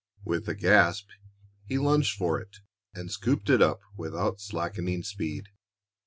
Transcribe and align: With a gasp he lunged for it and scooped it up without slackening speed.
With 0.25 0.49
a 0.49 0.55
gasp 0.55 1.09
he 1.67 1.77
lunged 1.77 2.17
for 2.17 2.39
it 2.41 2.57
and 2.95 3.11
scooped 3.11 3.51
it 3.51 3.61
up 3.61 3.81
without 3.95 4.41
slackening 4.41 5.03
speed. 5.03 5.49